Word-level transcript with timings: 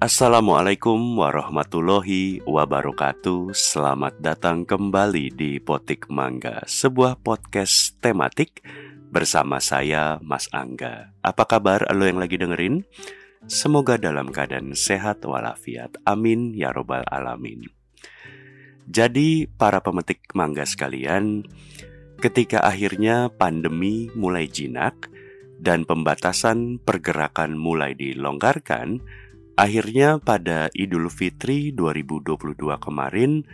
Assalamualaikum 0.00 0.96
warahmatullahi 1.20 2.40
wabarakatuh. 2.48 3.52
Selamat 3.52 4.16
datang 4.16 4.64
kembali 4.64 5.28
di 5.28 5.60
Potik 5.60 6.08
Mangga 6.08 6.64
Sebuah 6.64 7.20
podcast 7.20 8.00
tematik 8.00 8.64
bersama 9.12 9.60
saya 9.60 10.16
Mas 10.24 10.48
Angga. 10.56 11.12
Apa 11.20 11.44
kabar 11.44 11.84
lo 11.92 12.08
yang 12.08 12.16
lagi 12.16 12.40
dengerin? 12.40 12.88
Semoga 13.44 14.00
dalam 14.00 14.32
keadaan 14.32 14.72
sehat 14.72 15.20
walafiat. 15.20 16.00
Amin 16.08 16.56
ya 16.56 16.72
robbal 16.72 17.04
alamin. 17.04 17.68
Jadi 18.88 19.52
para 19.52 19.84
pemetik 19.84 20.32
mangga 20.32 20.64
sekalian 20.64 21.44
Ketika 22.24 22.64
akhirnya 22.64 23.28
pandemi 23.28 24.08
mulai 24.16 24.48
jinak 24.48 25.12
Dan 25.60 25.84
pembatasan 25.84 26.80
pergerakan 26.80 27.60
mulai 27.60 27.92
dilonggarkan 27.92 29.04
Akhirnya 29.60 30.16
pada 30.16 30.72
Idul 30.72 31.12
Fitri 31.12 31.76
2022 31.76 32.56
kemarin, 32.80 33.44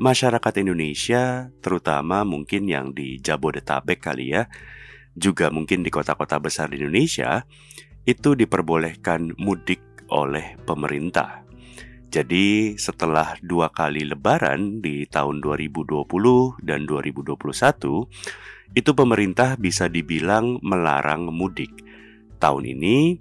masyarakat 0.00 0.64
Indonesia, 0.64 1.52
terutama 1.60 2.24
mungkin 2.24 2.64
yang 2.64 2.96
di 2.96 3.20
Jabodetabek 3.20 4.00
kali 4.00 4.32
ya, 4.32 4.48
juga 5.12 5.52
mungkin 5.52 5.84
di 5.84 5.92
kota-kota 5.92 6.40
besar 6.40 6.72
di 6.72 6.80
Indonesia, 6.80 7.44
itu 8.08 8.32
diperbolehkan 8.32 9.36
mudik 9.36 9.84
oleh 10.08 10.56
pemerintah. 10.64 11.44
Jadi 12.08 12.80
setelah 12.80 13.36
dua 13.44 13.68
kali 13.68 14.08
lebaran 14.08 14.80
di 14.80 15.04
tahun 15.12 15.44
2020 15.44 16.08
dan 16.64 16.88
2021, 16.88 17.36
itu 18.80 18.90
pemerintah 18.96 19.60
bisa 19.60 19.92
dibilang 19.92 20.56
melarang 20.64 21.28
mudik. 21.28 21.84
Tahun 22.40 22.64
ini 22.64 23.20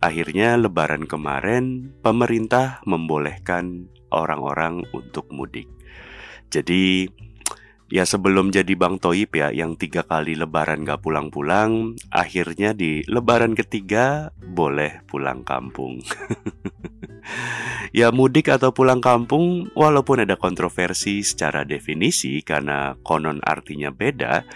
Akhirnya 0.00 0.56
lebaran 0.56 1.04
kemarin 1.04 1.92
pemerintah 2.00 2.80
membolehkan 2.88 3.92
orang-orang 4.08 4.88
untuk 4.96 5.28
mudik. 5.28 5.68
Jadi 6.48 7.04
ya 7.92 8.08
sebelum 8.08 8.48
jadi 8.48 8.72
Bang 8.80 8.96
Toib 8.96 9.28
ya 9.34 9.52
yang 9.52 9.76
tiga 9.76 10.06
kali 10.08 10.40
lebaran 10.40 10.88
gak 10.88 11.04
pulang-pulang, 11.04 12.00
akhirnya 12.08 12.72
di 12.72 13.04
lebaran 13.12 13.52
ketiga 13.52 14.32
boleh 14.40 15.04
pulang 15.04 15.44
kampung. 15.44 16.00
ya 17.98 18.08
mudik 18.08 18.48
atau 18.48 18.72
pulang 18.72 19.04
kampung 19.04 19.68
walaupun 19.76 20.24
ada 20.24 20.40
kontroversi 20.40 21.20
secara 21.20 21.68
definisi 21.68 22.40
karena 22.40 22.96
konon 23.04 23.44
artinya 23.44 23.92
beda, 23.92 24.48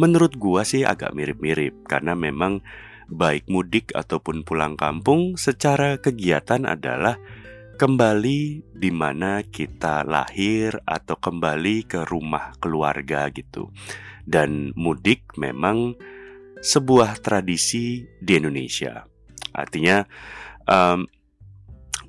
menurut 0.00 0.38
gua 0.38 0.64
sih 0.64 0.86
agak 0.86 1.12
mirip-mirip 1.12 1.84
karena 1.84 2.16
memang 2.16 2.62
baik 3.08 3.48
mudik 3.48 3.90
ataupun 3.96 4.44
pulang 4.44 4.76
kampung 4.76 5.40
secara 5.40 5.96
kegiatan 5.96 6.68
adalah 6.68 7.16
kembali 7.80 8.68
di 8.74 8.90
mana 8.92 9.40
kita 9.46 10.04
lahir 10.04 10.76
atau 10.84 11.16
kembali 11.16 11.88
ke 11.88 12.04
rumah 12.04 12.52
keluarga 12.60 13.30
gitu. 13.32 13.72
Dan 14.28 14.76
mudik 14.76 15.24
memang 15.40 15.96
sebuah 16.60 17.22
tradisi 17.24 18.04
di 18.20 18.32
Indonesia. 18.36 19.06
Artinya 19.54 20.04
um, 20.68 21.06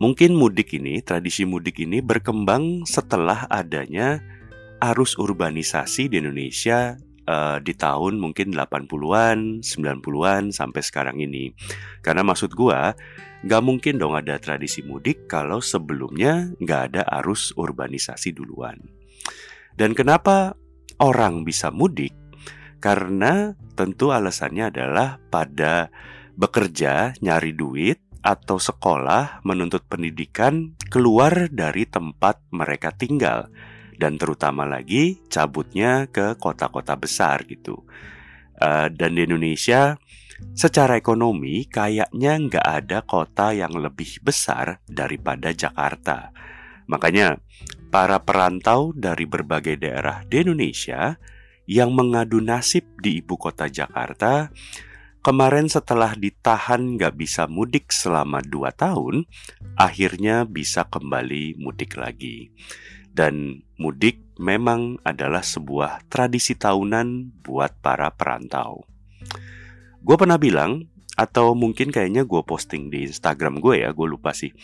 mungkin 0.02 0.36
mudik 0.36 0.75
ini, 0.75 1.00
tradisi 1.00 1.47
mudik 1.47 1.80
ini 1.80 2.03
berkembang 2.03 2.84
setelah 2.84 3.47
adanya 3.47 4.19
arus 4.80 5.16
urbanisasi 5.16 6.11
di 6.11 6.19
Indonesia 6.19 6.97
uh, 7.30 7.58
di 7.61 7.77
tahun 7.77 8.17
mungkin 8.17 8.58
80-an, 8.58 9.61
90-an 9.61 10.44
sampai 10.49 10.81
sekarang 10.81 11.22
ini. 11.22 11.53
Karena 12.02 12.25
maksud 12.25 12.58
gua, 12.58 12.97
nggak 13.45 13.63
mungkin 13.63 14.02
dong 14.02 14.17
ada 14.17 14.41
tradisi 14.41 14.81
mudik 14.81 15.29
kalau 15.29 15.62
sebelumnya 15.62 16.50
nggak 16.57 16.81
ada 16.91 17.01
arus 17.22 17.53
urbanisasi 17.53 18.34
duluan. 18.34 18.81
Dan 19.78 19.94
kenapa 19.94 20.57
orang 20.97 21.45
bisa 21.45 21.69
mudik? 21.69 22.17
Karena 22.81 23.53
tentu 23.78 24.09
alasannya 24.09 24.72
adalah 24.72 25.22
pada 25.29 25.91
bekerja, 26.40 27.16
nyari 27.19 27.51
duit, 27.51 28.00
atau 28.19 28.59
sekolah 28.59 29.44
menuntut 29.47 29.88
pendidikan 29.88 30.75
keluar 30.91 31.47
dari 31.47 31.88
tempat 31.88 32.44
mereka 32.51 32.91
tinggal 32.91 33.47
dan 33.99 34.15
terutama 34.15 34.63
lagi 34.63 35.19
cabutnya 35.27 36.07
ke 36.07 36.39
kota-kota 36.39 36.95
besar 36.95 37.43
gitu. 37.43 37.83
Uh, 38.55 38.87
dan 38.87 39.19
di 39.19 39.27
Indonesia 39.27 39.99
secara 40.55 40.95
ekonomi 40.95 41.67
kayaknya 41.67 42.39
nggak 42.39 42.65
ada 42.65 43.03
kota 43.03 43.51
yang 43.51 43.75
lebih 43.75 44.23
besar 44.23 44.79
daripada 44.87 45.51
Jakarta. 45.51 46.31
Makanya 46.87 47.37
para 47.91 48.23
perantau 48.23 48.95
dari 48.95 49.27
berbagai 49.27 49.75
daerah 49.75 50.23
di 50.23 50.47
Indonesia 50.47 51.19
yang 51.67 51.91
mengadu 51.91 52.39
nasib 52.39 52.87
di 53.03 53.19
ibu 53.19 53.35
kota 53.35 53.67
Jakarta 53.67 54.49
kemarin 55.19 55.67
setelah 55.67 56.16
ditahan 56.16 56.95
nggak 56.95 57.13
bisa 57.19 57.45
mudik 57.45 57.91
selama 57.91 58.39
dua 58.39 58.71
tahun, 58.71 59.27
akhirnya 59.75 60.47
bisa 60.47 60.87
kembali 60.87 61.59
mudik 61.59 61.99
lagi. 61.99 62.51
Dan 63.19 63.68
mudik 63.75 64.24
memang 64.40 64.96
adalah 65.03 65.44
sebuah 65.44 66.07
tradisi 66.07 66.56
tahunan 66.56 67.44
buat 67.44 67.84
para 67.84 68.07
perantau. 68.16 68.88
Gue 70.00 70.16
pernah 70.16 70.40
bilang, 70.40 70.88
atau 71.19 71.52
mungkin 71.52 71.91
kayaknya 71.91 72.24
gue 72.24 72.40
posting 72.47 72.88
di 72.88 73.03
Instagram 73.12 73.59
gue 73.59 73.84
ya, 73.84 73.91
gue 73.91 74.08
lupa 74.08 74.31
sih. 74.31 74.56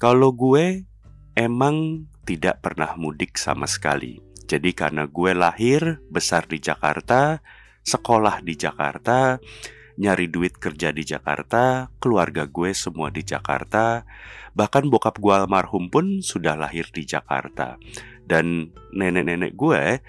Kalau 0.00 0.32
gue 0.32 0.88
emang 1.36 2.08
tidak 2.24 2.64
pernah 2.64 2.96
mudik 2.96 3.36
sama 3.36 3.68
sekali. 3.68 4.16
Jadi 4.48 4.72
karena 4.72 5.04
gue 5.04 5.36
lahir 5.36 6.00
besar 6.08 6.48
di 6.48 6.64
Jakarta, 6.64 7.44
sekolah 7.84 8.40
di 8.40 8.56
Jakarta, 8.56 9.36
nyari 9.94 10.26
duit 10.26 10.58
kerja 10.58 10.90
di 10.90 11.06
Jakarta, 11.06 11.90
keluarga 12.02 12.50
gue 12.50 12.74
semua 12.74 13.10
di 13.14 13.22
Jakarta, 13.22 14.02
bahkan 14.54 14.90
bokap 14.90 15.18
gue 15.22 15.34
almarhum 15.34 15.90
pun 15.90 16.22
sudah 16.22 16.58
lahir 16.58 16.90
di 16.90 17.06
Jakarta. 17.06 17.78
Dan 18.24 18.72
nenek-nenek 18.96 19.52
gue 19.54 20.00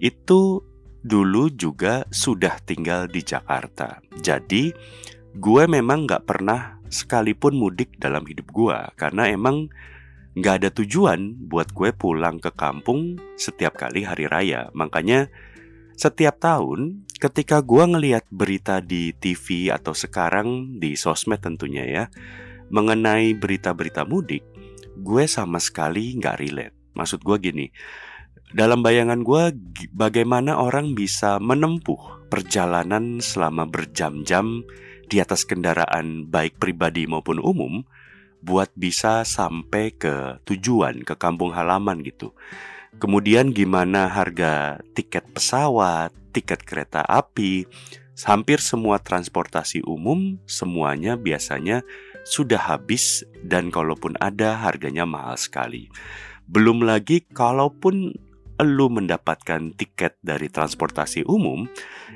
itu 0.00 0.62
dulu 1.06 1.52
juga 1.54 2.06
sudah 2.10 2.58
tinggal 2.62 3.06
di 3.06 3.22
Jakarta. 3.22 4.02
Jadi 4.18 4.74
gue 5.36 5.62
memang 5.68 6.08
gak 6.08 6.24
pernah 6.26 6.80
sekalipun 6.88 7.58
mudik 7.58 7.98
dalam 7.98 8.24
hidup 8.24 8.48
gue 8.50 8.78
karena 8.94 9.28
emang 9.30 9.68
gak 10.38 10.62
ada 10.62 10.70
tujuan 10.70 11.48
buat 11.48 11.70
gue 11.72 11.92
pulang 11.94 12.42
ke 12.42 12.50
kampung 12.54 13.20
setiap 13.36 13.76
kali 13.78 14.02
hari 14.02 14.26
raya. 14.26 14.68
Makanya 14.72 15.28
setiap 15.96 16.36
tahun 16.38 17.08
ketika 17.16 17.64
gue 17.64 17.84
ngeliat 17.88 18.28
berita 18.28 18.84
di 18.84 19.16
TV 19.16 19.72
atau 19.72 19.96
sekarang 19.96 20.76
di 20.76 20.92
sosmed 20.92 21.40
tentunya 21.40 21.84
ya 21.88 22.04
mengenai 22.68 23.32
berita-berita 23.32 24.04
mudik, 24.04 24.44
gue 25.00 25.24
sama 25.24 25.56
sekali 25.56 26.12
nggak 26.20 26.36
relate. 26.36 26.76
Maksud 26.92 27.24
gue 27.24 27.36
gini, 27.40 27.66
dalam 28.52 28.84
bayangan 28.84 29.24
gue 29.24 29.56
bagaimana 29.96 30.60
orang 30.60 30.92
bisa 30.92 31.40
menempuh 31.40 32.28
perjalanan 32.28 33.22
selama 33.22 33.64
berjam-jam 33.64 34.66
di 35.06 35.22
atas 35.22 35.46
kendaraan 35.46 36.26
baik 36.26 36.58
pribadi 36.58 37.06
maupun 37.06 37.38
umum 37.38 37.86
buat 38.42 38.70
bisa 38.74 39.26
sampai 39.26 39.94
ke 39.94 40.42
tujuan 40.46 41.02
ke 41.02 41.14
kampung 41.18 41.54
halaman 41.54 42.02
gitu. 42.04 42.34
Kemudian 42.96 43.52
gimana 43.52 44.08
harga 44.08 44.80
tiket 44.96 45.28
pesawat, 45.36 46.16
tiket 46.32 46.64
kereta 46.64 47.04
api, 47.04 47.68
hampir 48.24 48.64
semua 48.64 48.96
transportasi 48.96 49.84
umum 49.84 50.40
semuanya 50.48 51.20
biasanya 51.20 51.84
sudah 52.24 52.58
habis 52.58 53.22
dan 53.44 53.68
kalaupun 53.68 54.16
ada 54.16 54.56
harganya 54.56 55.04
mahal 55.04 55.36
sekali. 55.36 55.92
Belum 56.48 56.80
lagi 56.80 57.22
kalaupun 57.28 58.16
lu 58.64 58.88
mendapatkan 58.88 59.76
tiket 59.76 60.16
dari 60.24 60.48
transportasi 60.48 61.28
umum, 61.28 61.68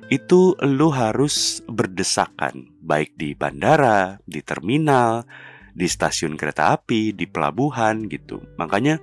itu 0.08 0.56
lu 0.64 0.88
harus 0.88 1.60
berdesakan 1.68 2.72
baik 2.80 3.12
di 3.20 3.36
bandara, 3.36 4.16
di 4.24 4.40
terminal, 4.40 5.28
di 5.76 5.84
stasiun 5.84 6.40
kereta 6.40 6.72
api, 6.72 7.12
di 7.12 7.28
pelabuhan 7.28 8.08
gitu. 8.08 8.40
Makanya 8.56 8.98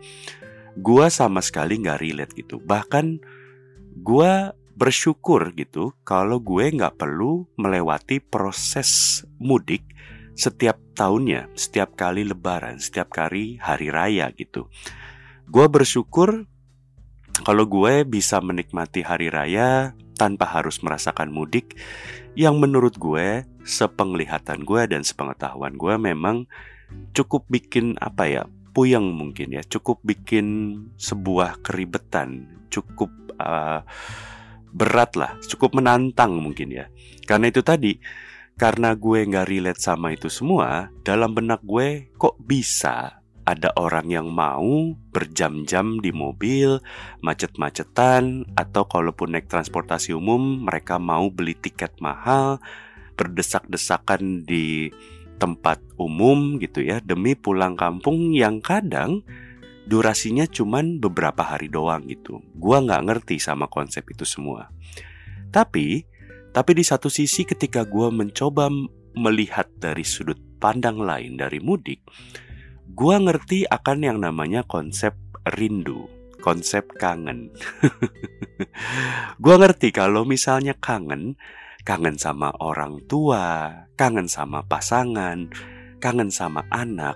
gue 0.77 1.05
sama 1.09 1.41
sekali 1.41 1.81
nggak 1.81 1.99
relate 2.01 2.33
gitu. 2.37 2.61
Bahkan 2.61 3.05
gue 4.01 4.31
bersyukur 4.77 5.57
gitu 5.57 5.97
kalau 6.05 6.37
gue 6.37 6.69
nggak 6.69 7.01
perlu 7.01 7.49
melewati 7.57 8.21
proses 8.21 9.21
mudik 9.41 9.81
setiap 10.37 10.77
tahunnya, 10.93 11.49
setiap 11.57 11.97
kali 11.97 12.21
lebaran, 12.21 12.77
setiap 12.77 13.09
kali 13.09 13.57
hari 13.57 13.89
raya 13.89 14.29
gitu. 14.37 14.69
Gue 15.49 15.65
bersyukur 15.65 16.45
kalau 17.41 17.65
gue 17.65 18.05
bisa 18.05 18.37
menikmati 18.37 19.01
hari 19.01 19.33
raya 19.33 19.97
tanpa 20.13 20.45
harus 20.45 20.81
merasakan 20.85 21.33
mudik 21.33 21.77
yang 22.37 22.61
menurut 22.61 22.97
gue, 23.01 23.49
sepenglihatan 23.65 24.61
gue 24.61 24.81
dan 24.85 25.01
sepengetahuan 25.01 25.73
gue 25.73 25.93
memang 25.97 26.45
cukup 27.17 27.49
bikin 27.49 27.97
apa 27.97 28.23
ya 28.29 28.43
puyeng 28.77 29.09
mungkin 29.09 29.57
ya 29.57 29.65
cukup 29.65 30.05
bikin 30.05 30.45
sebuah 31.01 31.65
keribetan 31.65 32.45
cukup 32.69 33.09
uh, 33.41 33.81
berat 34.69 35.17
lah 35.17 35.33
cukup 35.49 35.73
menantang 35.73 36.37
mungkin 36.37 36.69
ya. 36.69 36.85
Karena 37.25 37.49
itu 37.49 37.65
tadi 37.65 37.97
karena 38.53 38.93
gue 38.93 39.25
nggak 39.25 39.49
relate 39.49 39.81
sama 39.81 40.13
itu 40.13 40.29
semua 40.29 40.93
dalam 41.01 41.33
benak 41.33 41.65
gue 41.65 42.13
kok 42.21 42.37
bisa 42.37 43.17
ada 43.47 43.71
orang 43.79 44.11
yang 44.11 44.27
mau 44.27 44.91
berjam-jam 45.15 46.03
di 46.03 46.11
mobil, 46.11 46.83
macet-macetan, 47.23 48.43
atau 48.59 48.83
kalaupun 48.83 49.31
naik 49.31 49.47
transportasi 49.47 50.11
umum, 50.11 50.67
mereka 50.67 50.99
mau 50.99 51.31
beli 51.31 51.55
tiket 51.55 51.95
mahal, 52.03 52.59
berdesak-desakan 53.15 54.43
di 54.43 54.91
tempat 55.37 55.79
umum 56.01 56.57
gitu 56.57 56.81
ya, 56.81 56.99
demi 57.01 57.37
pulang 57.37 57.77
kampung 57.77 58.33
yang 58.33 58.59
kadang 58.59 59.21
durasinya 59.87 60.43
cuman 60.43 60.99
beberapa 60.99 61.47
hari 61.47 61.71
doang 61.71 62.03
gitu. 62.11 62.43
Gua 62.59 62.83
nggak 62.83 63.03
ngerti 63.07 63.39
sama 63.39 63.71
konsep 63.71 64.03
itu 64.11 64.27
semua. 64.27 64.67
Tapi, 65.47 66.03
tapi 66.51 66.71
di 66.75 66.83
satu 66.83 67.07
sisi 67.07 67.47
ketika 67.47 67.87
gua 67.87 68.11
mencoba 68.11 68.67
melihat 69.15 69.71
dari 69.79 70.03
sudut 70.03 70.37
pandang 70.59 70.99
lain 70.99 71.39
dari 71.39 71.63
mudik, 71.63 72.03
gua 72.91 73.17
ngerti 73.23 73.63
akan 73.63 73.99
yang 74.03 74.19
namanya 74.19 74.67
konsep 74.67 75.15
rindu, 75.55 76.11
konsep 76.43 76.83
kangen. 76.99 77.55
gua 79.43 79.55
ngerti 79.63 79.95
kalau 79.95 80.27
misalnya 80.27 80.75
kangen, 80.75 81.39
kangen 81.87 82.19
sama 82.19 82.51
orang 82.59 82.99
tua, 83.07 83.71
kangen 83.95 84.27
sama 84.27 84.59
pasangan, 84.67 85.47
kangen 86.03 86.27
sama 86.27 86.67
anak, 86.67 87.15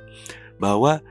bahwa 0.63 1.03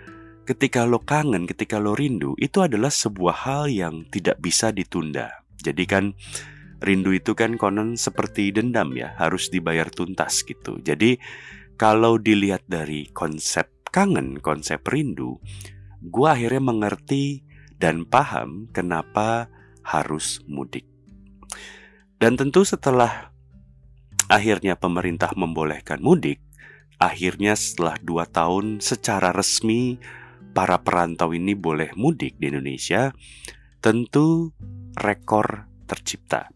ketika 0.48 0.88
lo 0.88 1.04
kangen, 1.04 1.44
ketika 1.44 1.76
lo 1.76 1.92
rindu, 1.92 2.32
itu 2.40 2.64
adalah 2.64 2.88
sebuah 2.88 3.36
hal 3.44 3.68
yang 3.68 4.08
tidak 4.08 4.40
bisa 4.40 4.72
ditunda. 4.72 5.44
Jadi 5.60 5.84
kan 5.84 6.16
rindu 6.80 7.12
itu 7.12 7.36
kan 7.36 7.60
konon 7.60 8.00
seperti 8.00 8.48
dendam 8.48 8.96
ya, 8.96 9.12
harus 9.20 9.52
dibayar 9.52 9.92
tuntas 9.92 10.40
gitu. 10.40 10.80
Jadi 10.80 11.20
kalau 11.76 12.16
dilihat 12.16 12.64
dari 12.64 13.12
konsep 13.12 13.68
kangen 13.92 14.40
konsep 14.40 14.80
rindu, 14.88 15.36
gue 16.00 16.28
akhirnya 16.32 16.64
mengerti 16.64 17.44
dan 17.76 18.08
paham 18.08 18.72
kenapa 18.72 19.52
harus 19.84 20.40
mudik. 20.48 20.88
Dan 22.20 22.36
tentu 22.36 22.64
setelah 22.68 23.29
akhirnya 24.30 24.78
pemerintah 24.78 25.34
membolehkan 25.34 25.98
mudik, 25.98 26.38
akhirnya 27.02 27.58
setelah 27.58 27.98
dua 27.98 28.24
tahun 28.30 28.78
secara 28.78 29.34
resmi 29.34 29.98
para 30.54 30.78
perantau 30.78 31.34
ini 31.34 31.58
boleh 31.58 31.90
mudik 31.98 32.38
di 32.38 32.54
Indonesia, 32.54 33.10
tentu 33.82 34.54
rekor 34.94 35.66
tercipta. 35.90 36.48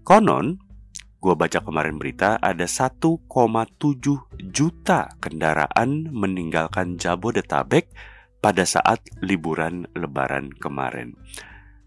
Konon, 0.00 0.70
Gue 1.20 1.36
baca 1.36 1.60
kemarin 1.60 2.00
berita 2.00 2.40
ada 2.40 2.64
1,7 2.64 3.28
juta 4.40 5.00
kendaraan 5.20 6.08
meninggalkan 6.08 6.96
Jabodetabek 6.96 7.92
pada 8.40 8.64
saat 8.64 9.04
liburan 9.20 9.84
lebaran 9.92 10.48
kemarin. 10.56 11.12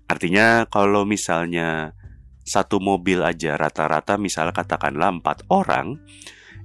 Artinya 0.05 0.69
kalau 0.69 1.01
misalnya 1.01 1.97
satu 2.43 2.83
mobil 2.83 3.23
aja 3.23 3.55
rata-rata 3.55 4.19
misalnya 4.19 4.51
katakanlah 4.51 5.15
empat 5.19 5.47
orang 5.47 5.99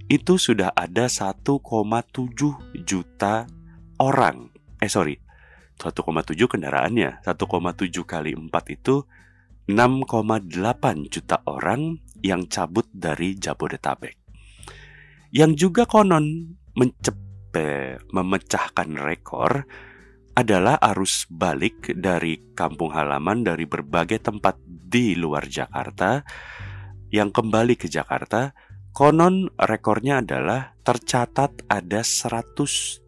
itu 0.08 0.40
sudah 0.40 0.72
ada 0.72 1.06
1,7 1.06 1.62
juta 2.82 3.34
orang. 4.00 4.48
Eh 4.80 4.90
sorry, 4.90 5.20
1,7 5.76 6.34
kendaraannya. 6.48 7.22
1,7 7.22 8.08
kali 8.08 8.32
4 8.34 8.50
itu 8.74 9.04
6,8 9.68 11.12
juta 11.12 11.36
orang 11.44 12.00
yang 12.24 12.48
cabut 12.48 12.88
dari 12.88 13.36
Jabodetabek. 13.36 14.16
Yang 15.28 15.68
juga 15.68 15.84
konon 15.84 16.56
mencepe, 16.72 18.00
memecahkan 18.08 18.88
rekor 18.96 19.68
adalah 20.38 20.78
arus 20.94 21.26
balik 21.26 21.98
dari 21.98 22.54
kampung 22.54 22.94
halaman 22.94 23.42
dari 23.42 23.66
berbagai 23.66 24.22
tempat 24.22 24.54
di 24.62 25.18
luar 25.18 25.50
Jakarta 25.50 26.22
yang 27.10 27.34
kembali 27.34 27.74
ke 27.74 27.90
Jakarta. 27.90 28.54
Konon 28.94 29.50
rekornya 29.58 30.22
adalah 30.22 30.78
tercatat 30.86 31.66
ada 31.66 32.06
170 32.06 33.02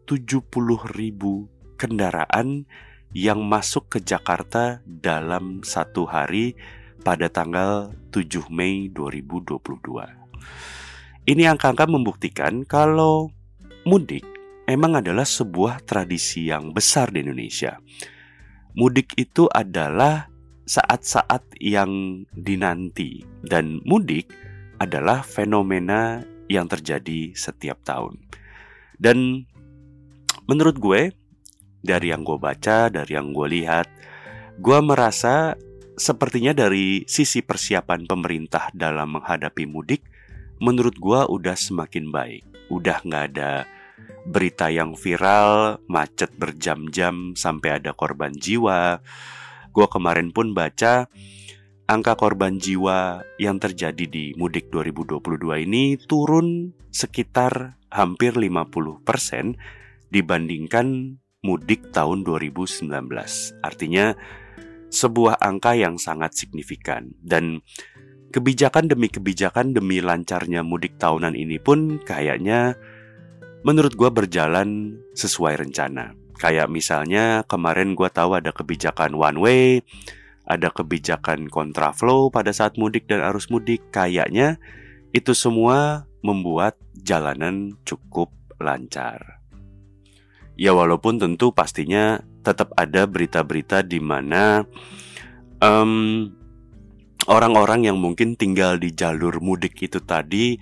ribu 0.91 1.47
kendaraan 1.79 2.67
yang 3.15 3.47
masuk 3.47 3.95
ke 3.95 4.03
Jakarta 4.03 4.83
dalam 4.83 5.63
satu 5.63 6.03
hari 6.07 6.55
pada 6.99 7.31
tanggal 7.31 7.95
7 8.11 8.51
Mei 8.51 8.91
2022. 8.91 11.31
Ini 11.31 11.43
angka-angka 11.47 11.87
membuktikan 11.87 12.67
kalau 12.67 13.31
mudik 13.87 14.30
emang 14.71 15.03
adalah 15.03 15.27
sebuah 15.27 15.83
tradisi 15.83 16.47
yang 16.47 16.71
besar 16.71 17.11
di 17.11 17.21
Indonesia. 17.21 17.77
Mudik 18.71 19.19
itu 19.19 19.51
adalah 19.51 20.31
saat-saat 20.63 21.59
yang 21.59 22.23
dinanti 22.31 23.27
dan 23.43 23.83
mudik 23.83 24.31
adalah 24.79 25.21
fenomena 25.21 26.23
yang 26.47 26.71
terjadi 26.71 27.35
setiap 27.35 27.83
tahun. 27.83 28.17
Dan 28.95 29.43
menurut 30.47 30.79
gue 30.79 31.11
dari 31.83 32.15
yang 32.15 32.23
gue 32.23 32.39
baca, 32.39 32.87
dari 32.87 33.11
yang 33.11 33.35
gue 33.35 33.47
lihat, 33.51 33.91
gue 34.57 34.79
merasa 34.79 35.59
sepertinya 35.99 36.55
dari 36.55 37.03
sisi 37.09 37.43
persiapan 37.43 38.07
pemerintah 38.07 38.71
dalam 38.71 39.19
menghadapi 39.19 39.67
mudik, 39.67 40.07
menurut 40.63 40.95
gue 40.95 41.19
udah 41.27 41.57
semakin 41.57 42.07
baik. 42.13 42.43
Udah 42.71 43.03
nggak 43.03 43.25
ada 43.35 43.67
berita 44.25 44.69
yang 44.69 44.93
viral, 44.93 45.81
macet 45.89 46.33
berjam-jam 46.37 47.33
sampai 47.33 47.81
ada 47.81 47.91
korban 47.97 48.33
jiwa. 48.33 49.01
Gue 49.71 49.87
kemarin 49.87 50.29
pun 50.35 50.53
baca 50.53 51.07
angka 51.91 52.13
korban 52.15 52.55
jiwa 52.61 53.25
yang 53.35 53.59
terjadi 53.59 54.05
di 54.07 54.31
mudik 54.39 54.71
2022 54.71 55.67
ini 55.67 55.99
turun 55.99 56.71
sekitar 56.91 57.75
hampir 57.91 58.35
50% 58.35 59.03
dibandingkan 60.11 61.17
mudik 61.43 61.89
tahun 61.91 62.23
2019. 62.23 62.87
Artinya 63.59 64.15
sebuah 64.91 65.39
angka 65.39 65.75
yang 65.75 65.95
sangat 65.95 66.35
signifikan 66.35 67.15
dan 67.23 67.63
kebijakan 68.31 68.87
demi 68.87 69.11
kebijakan 69.11 69.75
demi 69.75 69.99
lancarnya 69.99 70.63
mudik 70.63 70.95
tahunan 70.99 71.35
ini 71.35 71.59
pun 71.59 71.99
kayaknya 71.99 72.79
menurut 73.61 73.93
gue 73.93 74.09
berjalan 74.09 74.97
sesuai 75.13 75.61
rencana. 75.61 76.17
Kayak 76.41 76.73
misalnya 76.73 77.45
kemarin 77.45 77.93
gue 77.93 78.09
tahu 78.09 78.33
ada 78.33 78.49
kebijakan 78.49 79.13
one 79.13 79.37
way, 79.37 79.65
ada 80.49 80.73
kebijakan 80.73 81.47
kontraflow 81.47 82.33
pada 82.33 82.49
saat 82.49 82.75
mudik 82.81 83.05
dan 83.05 83.21
arus 83.21 83.53
mudik. 83.53 83.93
Kayaknya 83.93 84.57
itu 85.13 85.37
semua 85.37 86.09
membuat 86.25 86.77
jalanan 86.97 87.77
cukup 87.85 88.33
lancar. 88.57 89.41
Ya 90.57 90.73
walaupun 90.73 91.17
tentu 91.21 91.53
pastinya 91.53 92.21
tetap 92.41 92.73
ada 92.77 93.05
berita-berita 93.05 93.85
di 93.85 94.01
mana 94.01 94.65
um, 95.61 96.29
orang-orang 97.29 97.89
yang 97.89 97.97
mungkin 98.01 98.33
tinggal 98.33 98.81
di 98.81 98.93
jalur 98.93 99.37
mudik 99.41 99.77
itu 99.81 100.01
tadi 100.01 100.57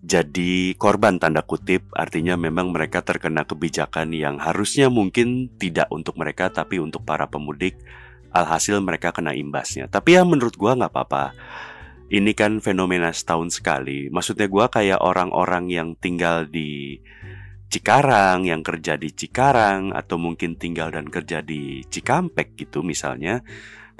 jadi 0.00 0.72
korban 0.80 1.20
tanda 1.20 1.44
kutip. 1.44 1.92
Artinya 1.92 2.32
memang 2.40 2.72
mereka 2.72 3.04
terkena 3.04 3.44
kebijakan 3.44 4.16
yang 4.16 4.40
harusnya 4.40 4.88
mungkin 4.88 5.52
tidak 5.60 5.92
untuk 5.92 6.16
mereka 6.16 6.48
tapi 6.48 6.80
untuk 6.80 7.04
para 7.04 7.28
pemudik. 7.28 7.76
Alhasil 8.32 8.80
mereka 8.80 9.12
kena 9.12 9.36
imbasnya. 9.36 9.92
Tapi 9.92 10.16
ya 10.16 10.22
menurut 10.24 10.56
gua 10.56 10.72
nggak 10.72 10.92
apa-apa. 10.92 11.36
Ini 12.10 12.32
kan 12.32 12.58
fenomena 12.64 13.12
setahun 13.12 13.60
sekali. 13.60 14.08
Maksudnya 14.08 14.48
gua 14.48 14.72
kayak 14.72 15.04
orang-orang 15.04 15.68
yang 15.68 15.88
tinggal 16.00 16.48
di 16.48 16.98
Cikarang 17.70 18.50
yang 18.50 18.66
kerja 18.66 18.98
di 18.98 19.14
Cikarang 19.14 19.94
atau 19.94 20.18
mungkin 20.18 20.58
tinggal 20.58 20.90
dan 20.90 21.06
kerja 21.06 21.38
di 21.38 21.86
Cikampek 21.86 22.58
gitu 22.58 22.82
misalnya 22.82 23.46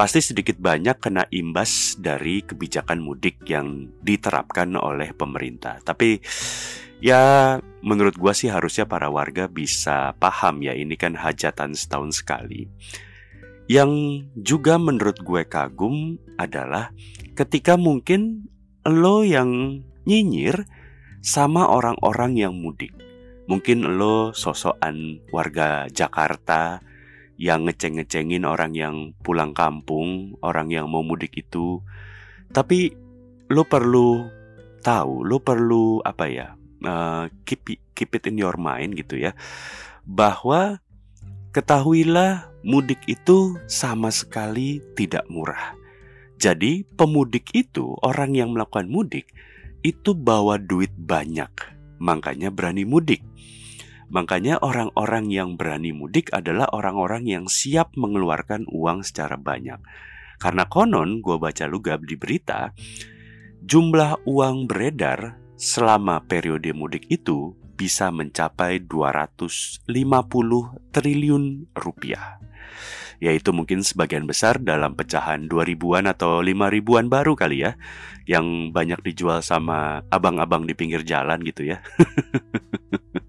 pasti 0.01 0.25
sedikit 0.25 0.57
banyak 0.57 0.97
kena 0.97 1.29
imbas 1.29 1.93
dari 2.01 2.41
kebijakan 2.41 3.05
mudik 3.05 3.45
yang 3.45 3.93
diterapkan 4.01 4.73
oleh 4.81 5.13
pemerintah. 5.13 5.77
Tapi 5.85 6.17
ya 7.05 7.61
menurut 7.85 8.17
gua 8.17 8.33
sih 8.33 8.49
harusnya 8.49 8.89
para 8.89 9.13
warga 9.13 9.45
bisa 9.45 10.17
paham 10.17 10.65
ya 10.65 10.73
ini 10.73 10.97
kan 10.97 11.13
hajatan 11.13 11.77
setahun 11.77 12.25
sekali. 12.25 12.65
Yang 13.69 14.25
juga 14.41 14.81
menurut 14.81 15.21
gue 15.21 15.45
kagum 15.45 16.17
adalah 16.41 16.97
ketika 17.37 17.77
mungkin 17.77 18.49
lo 18.89 19.21
yang 19.21 19.85
nyinyir 20.09 20.65
sama 21.21 21.69
orang-orang 21.69 22.41
yang 22.41 22.57
mudik 22.57 22.97
Mungkin 23.51 23.99
lo 23.99 24.31
sosokan 24.31 25.27
warga 25.35 25.91
Jakarta 25.91 26.79
yang 27.41 27.65
ngeceng-ngecengin 27.65 28.45
orang 28.45 28.77
yang 28.77 29.17
pulang 29.25 29.57
kampung, 29.57 30.37
orang 30.45 30.69
yang 30.69 30.93
mau 30.93 31.01
mudik 31.01 31.41
itu. 31.41 31.81
Tapi 32.53 32.93
lo 33.49 33.65
perlu 33.65 34.29
tahu, 34.85 35.25
lo 35.25 35.41
perlu 35.41 36.05
apa 36.05 36.29
ya? 36.29 36.53
Uh, 36.85 37.33
keep 37.49 37.65
it, 37.73 37.81
keep 37.97 38.13
it 38.13 38.29
in 38.29 38.37
your 38.37 38.61
mind 38.61 38.93
gitu 38.93 39.17
ya. 39.17 39.33
Bahwa 40.05 40.85
ketahuilah 41.57 42.53
mudik 42.61 43.01
itu 43.09 43.57
sama 43.65 44.13
sekali 44.13 44.85
tidak 44.93 45.25
murah. 45.33 45.73
Jadi, 46.41 46.85
pemudik 46.97 47.53
itu, 47.53 47.97
orang 48.01 48.33
yang 48.33 48.57
melakukan 48.57 48.89
mudik, 48.89 49.29
itu 49.85 50.17
bawa 50.17 50.57
duit 50.57 50.89
banyak, 50.97 51.53
makanya 52.01 52.49
berani 52.49 52.89
mudik. 52.89 53.21
Makanya 54.11 54.59
orang-orang 54.59 55.31
yang 55.31 55.55
berani 55.55 55.95
mudik 55.95 56.35
adalah 56.35 56.67
orang-orang 56.75 57.31
yang 57.31 57.47
siap 57.47 57.95
mengeluarkan 57.95 58.67
uang 58.67 59.07
secara 59.07 59.39
banyak. 59.39 59.79
Karena 60.43 60.67
konon, 60.67 61.23
gue 61.23 61.39
baca 61.39 61.71
lugab 61.71 62.03
di 62.03 62.19
berita, 62.19 62.75
jumlah 63.63 64.27
uang 64.27 64.67
beredar 64.67 65.39
selama 65.55 66.27
periode 66.27 66.75
mudik 66.75 67.07
itu 67.07 67.55
bisa 67.79 68.11
mencapai 68.11 68.83
250 68.83 69.87
triliun 70.91 71.45
rupiah. 71.79 72.43
Yaitu 73.21 73.53
mungkin 73.53 73.85
sebagian 73.85 74.25
besar 74.25 74.59
dalam 74.59 74.97
pecahan 74.97 75.45
2000-an 75.45 76.09
atau 76.09 76.41
5000-an 76.41 77.07
baru 77.13 77.37
kali 77.37 77.69
ya, 77.69 77.77
yang 78.25 78.73
banyak 78.75 79.05
dijual 79.07 79.45
sama 79.45 80.03
abang-abang 80.09 80.65
di 80.65 80.73
pinggir 80.73 81.05
jalan 81.07 81.45
gitu 81.45 81.69
ya. 81.69 81.79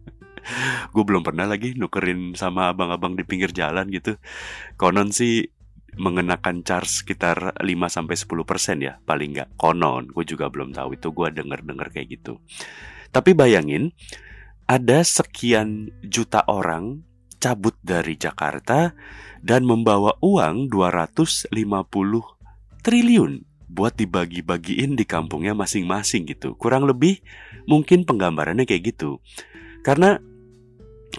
gue 0.93 1.03
belum 1.03 1.21
pernah 1.25 1.47
lagi 1.47 1.73
nukerin 1.77 2.33
sama 2.37 2.71
abang-abang 2.71 3.15
di 3.15 3.23
pinggir 3.23 3.53
jalan 3.53 3.87
gitu. 3.89 4.17
Konon 4.75 5.13
sih 5.13 5.47
mengenakan 5.99 6.63
charge 6.63 7.03
sekitar 7.03 7.59
5 7.59 7.67
sampai 7.91 8.15
10% 8.15 8.79
ya, 8.79 8.93
paling 9.03 9.35
nggak. 9.35 9.49
Konon, 9.59 10.07
gue 10.07 10.23
juga 10.23 10.47
belum 10.47 10.71
tahu 10.71 10.95
itu 10.95 11.11
gue 11.11 11.27
denger-denger 11.35 11.87
kayak 11.91 12.07
gitu. 12.15 12.39
Tapi 13.11 13.35
bayangin, 13.35 13.91
ada 14.71 15.03
sekian 15.03 15.91
juta 15.99 16.47
orang 16.47 17.03
cabut 17.41 17.75
dari 17.83 18.15
Jakarta 18.15 18.95
dan 19.43 19.67
membawa 19.67 20.15
uang 20.23 20.71
250 20.71 21.51
triliun 22.85 23.31
buat 23.71 23.95
dibagi-bagiin 23.95 24.95
di 24.95 25.03
kampungnya 25.03 25.55
masing-masing 25.55 26.27
gitu. 26.27 26.55
Kurang 26.55 26.87
lebih 26.87 27.19
mungkin 27.65 28.03
penggambarannya 28.03 28.63
kayak 28.63 28.95
gitu. 28.95 29.19
Karena 29.81 30.19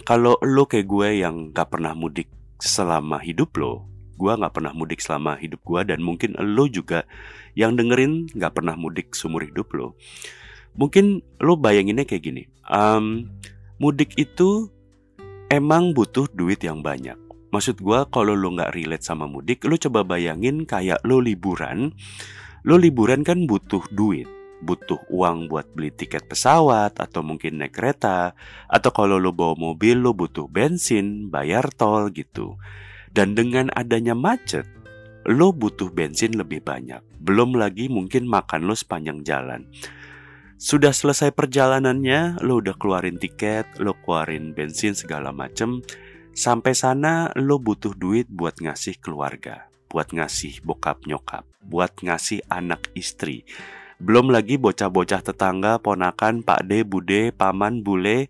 kalau 0.01 0.41
lo 0.41 0.65
kayak 0.65 0.89
gue 0.89 1.21
yang 1.21 1.53
gak 1.53 1.77
pernah 1.77 1.93
mudik 1.93 2.25
selama 2.57 3.21
hidup 3.21 3.53
lo, 3.61 3.85
gue 4.17 4.33
gak 4.33 4.53
pernah 4.57 4.73
mudik 4.73 4.97
selama 4.97 5.37
hidup 5.37 5.61
gue 5.61 5.93
dan 5.93 6.01
mungkin 6.01 6.33
lo 6.41 6.65
juga 6.65 7.05
yang 7.53 7.77
dengerin 7.77 8.33
gak 8.33 8.57
pernah 8.57 8.73
mudik 8.73 9.13
seumur 9.13 9.45
hidup 9.45 9.69
lo. 9.77 9.93
Mungkin 10.73 11.21
lo 11.37 11.53
bayanginnya 11.53 12.09
kayak 12.09 12.23
gini, 12.25 12.43
um, 12.65 13.29
mudik 13.77 14.17
itu 14.17 14.73
emang 15.53 15.93
butuh 15.93 16.25
duit 16.33 16.65
yang 16.65 16.81
banyak. 16.81 17.17
Maksud 17.53 17.77
gue 17.77 17.99
kalau 18.09 18.33
lo 18.33 18.49
gak 18.57 18.73
relate 18.73 19.05
sama 19.05 19.29
mudik, 19.29 19.61
lo 19.69 19.77
coba 19.77 20.01
bayangin 20.01 20.65
kayak 20.65 20.97
lo 21.05 21.21
liburan, 21.21 21.93
lo 22.65 22.81
liburan 22.81 23.21
kan 23.21 23.45
butuh 23.45 23.85
duit 23.93 24.25
butuh 24.63 25.03
uang 25.11 25.51
buat 25.51 25.67
beli 25.75 25.91
tiket 25.91 26.31
pesawat 26.31 26.97
atau 26.97 27.19
mungkin 27.19 27.59
naik 27.59 27.75
kereta 27.75 28.33
atau 28.71 28.91
kalau 28.95 29.19
lo 29.19 29.35
bawa 29.35 29.59
mobil 29.59 29.99
lo 29.99 30.15
butuh 30.15 30.47
bensin, 30.47 31.27
bayar 31.27 31.67
tol 31.75 32.09
gitu. 32.15 32.55
Dan 33.13 33.37
dengan 33.37 33.69
adanya 33.75 34.17
macet, 34.17 34.65
lo 35.27 35.53
butuh 35.53 35.91
bensin 35.91 36.33
lebih 36.33 36.63
banyak. 36.63 37.03
Belum 37.19 37.53
lagi 37.53 37.91
mungkin 37.91 38.25
makan 38.25 38.65
lo 38.65 38.73
sepanjang 38.73 39.21
jalan. 39.21 39.69
Sudah 40.57 40.95
selesai 40.95 41.35
perjalanannya, 41.35 42.39
lo 42.41 42.63
udah 42.63 42.79
keluarin 42.79 43.19
tiket, 43.19 43.67
lo 43.83 43.99
keluarin 43.99 44.55
bensin 44.55 44.95
segala 44.95 45.35
macem. 45.35 45.83
Sampai 46.33 46.73
sana 46.73 47.29
lo 47.37 47.61
butuh 47.61 47.93
duit 47.93 48.25
buat 48.31 48.57
ngasih 48.57 48.97
keluarga, 48.97 49.69
buat 49.91 50.09
ngasih 50.09 50.65
bokap 50.65 51.05
nyokap, 51.05 51.45
buat 51.61 51.93
ngasih 52.01 52.41
anak 52.49 52.89
istri 52.97 53.45
belum 54.03 54.35
lagi 54.35 54.59
bocah-bocah 54.59 55.23
tetangga, 55.23 55.79
ponakan, 55.79 56.43
pak 56.43 56.67
de, 56.67 56.83
bude, 56.83 57.31
paman, 57.31 57.79
bule, 57.79 58.27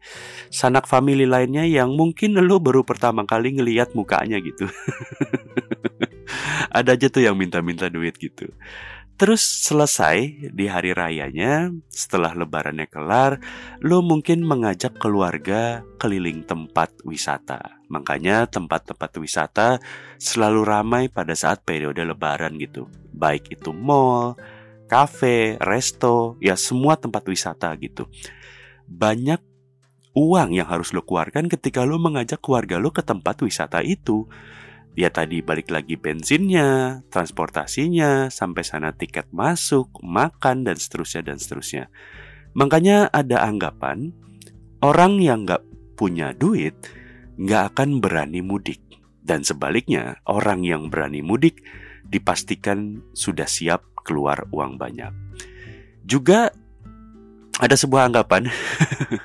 sanak 0.54 0.86
famili 0.86 1.26
lainnya 1.26 1.66
yang 1.66 1.98
mungkin 1.98 2.38
lo 2.38 2.62
baru 2.62 2.86
pertama 2.86 3.26
kali 3.26 3.58
ngeliat 3.58 3.98
mukanya 3.98 4.38
gitu. 4.38 4.70
Ada 6.78 6.94
aja 6.94 7.10
tuh 7.10 7.26
yang 7.26 7.34
minta-minta 7.34 7.90
duit 7.90 8.14
gitu. 8.22 8.54
Terus 9.14 9.70
selesai 9.70 10.50
di 10.52 10.66
hari 10.66 10.90
rayanya, 10.90 11.70
setelah 11.86 12.34
lebarannya 12.34 12.90
kelar, 12.90 13.38
lo 13.86 14.02
mungkin 14.02 14.42
mengajak 14.42 14.98
keluarga 14.98 15.86
keliling 16.02 16.42
tempat 16.42 16.98
wisata. 17.06 17.78
Makanya 17.94 18.50
tempat-tempat 18.50 19.12
wisata 19.22 19.78
selalu 20.18 20.66
ramai 20.66 21.04
pada 21.14 21.38
saat 21.38 21.62
periode 21.62 22.02
lebaran 22.02 22.58
gitu. 22.58 22.90
Baik 23.14 23.54
itu 23.54 23.70
mall, 23.70 24.34
kafe, 24.94 25.58
resto, 25.58 26.38
ya 26.38 26.54
semua 26.54 26.94
tempat 27.02 27.26
wisata 27.26 27.74
gitu. 27.82 28.06
Banyak 28.86 29.42
uang 30.14 30.54
yang 30.54 30.70
harus 30.70 30.94
lo 30.94 31.02
keluarkan 31.02 31.50
ketika 31.50 31.82
lo 31.82 31.98
mengajak 31.98 32.38
keluarga 32.38 32.78
lo 32.78 32.94
ke 32.94 33.02
tempat 33.02 33.42
wisata 33.42 33.82
itu. 33.82 34.30
Ya 34.94 35.10
tadi 35.10 35.42
balik 35.42 35.74
lagi 35.74 35.98
bensinnya, 35.98 37.02
transportasinya, 37.10 38.30
sampai 38.30 38.62
sana 38.62 38.94
tiket 38.94 39.34
masuk, 39.34 39.90
makan, 40.06 40.70
dan 40.70 40.78
seterusnya, 40.78 41.34
dan 41.34 41.42
seterusnya. 41.42 41.90
Makanya 42.54 43.10
ada 43.10 43.42
anggapan, 43.42 44.14
orang 44.86 45.18
yang 45.18 45.50
nggak 45.50 45.66
punya 45.98 46.38
duit 46.38 46.78
nggak 47.42 47.74
akan 47.74 47.98
berani 47.98 48.46
mudik. 48.46 48.86
Dan 49.26 49.42
sebaliknya, 49.42 50.22
orang 50.30 50.62
yang 50.62 50.94
berani 50.94 51.26
mudik 51.26 51.66
dipastikan 52.06 53.02
sudah 53.18 53.50
siap 53.50 53.93
keluar 54.04 54.46
uang 54.52 54.78
banyak. 54.78 55.12
Juga 56.04 56.52
ada 57.58 57.76
sebuah 57.80 58.12
anggapan 58.12 58.52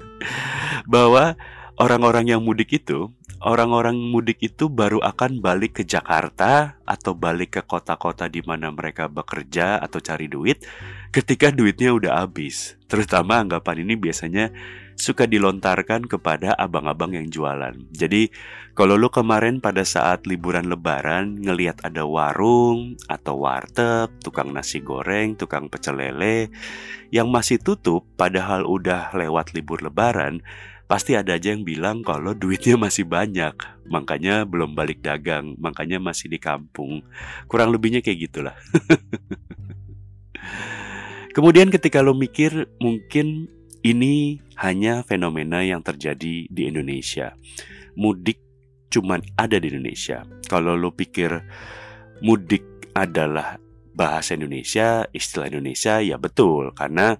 bahwa 0.92 1.34
orang-orang 1.76 2.32
yang 2.32 2.40
mudik 2.42 2.70
itu, 2.78 3.10
orang-orang 3.42 3.98
mudik 3.98 4.38
itu 4.42 4.70
baru 4.70 5.02
akan 5.02 5.42
balik 5.42 5.80
ke 5.80 5.82
Jakarta 5.86 6.78
atau 6.86 7.14
balik 7.14 7.58
ke 7.58 7.62
kota-kota 7.66 8.26
di 8.26 8.42
mana 8.46 8.70
mereka 8.70 9.06
bekerja 9.06 9.78
atau 9.78 9.98
cari 10.02 10.26
duit 10.30 10.62
ketika 11.10 11.50
duitnya 11.50 11.94
udah 11.94 12.24
habis. 12.24 12.78
Terutama 12.86 13.42
anggapan 13.42 13.86
ini 13.86 13.94
biasanya 13.98 14.50
suka 14.98 15.30
dilontarkan 15.30 16.10
kepada 16.10 16.58
abang-abang 16.58 17.14
yang 17.14 17.30
jualan. 17.30 17.78
Jadi 17.94 18.28
kalau 18.74 18.98
lu 18.98 19.10
kemarin 19.10 19.62
pada 19.62 19.86
saat 19.86 20.26
liburan 20.26 20.66
lebaran 20.66 21.38
ngelihat 21.38 21.82
ada 21.86 22.02
warung 22.02 22.98
atau 23.06 23.46
warteg, 23.46 24.10
tukang 24.22 24.50
nasi 24.50 24.82
goreng, 24.82 25.38
tukang 25.38 25.70
pecel 25.70 26.02
lele 26.02 26.50
yang 27.14 27.30
masih 27.30 27.62
tutup 27.62 28.04
padahal 28.18 28.66
udah 28.66 29.14
lewat 29.14 29.54
libur 29.54 29.80
lebaran, 29.80 30.42
pasti 30.90 31.14
ada 31.14 31.38
aja 31.38 31.54
yang 31.54 31.62
bilang 31.62 32.02
kalau 32.02 32.34
duitnya 32.42 32.74
masih 32.74 33.06
banyak, 33.06 33.54
makanya 33.86 34.42
belum 34.46 34.74
balik 34.74 35.02
dagang, 35.02 35.54
makanya 35.62 36.02
masih 36.02 36.26
di 36.26 36.42
kampung. 36.42 37.06
Kurang 37.46 37.70
lebihnya 37.70 38.02
kayak 38.02 38.30
gitulah. 38.30 38.56
Kemudian 41.36 41.70
ketika 41.70 42.02
lo 42.02 42.18
mikir 42.18 42.66
mungkin 42.82 43.46
ini 43.88 44.42
hanya 44.60 45.00
fenomena 45.06 45.64
yang 45.64 45.80
terjadi 45.80 46.50
di 46.50 46.62
Indonesia. 46.68 47.32
Mudik 47.96 48.38
cuman 48.92 49.20
ada 49.36 49.56
di 49.56 49.72
Indonesia. 49.72 50.24
Kalau 50.48 50.76
lo 50.76 50.92
pikir 50.92 51.32
mudik 52.24 52.90
adalah 52.96 53.60
bahasa 53.94 54.34
Indonesia, 54.34 55.06
istilah 55.10 55.50
Indonesia, 55.50 56.00
ya 56.02 56.16
betul. 56.20 56.72
Karena 56.76 57.16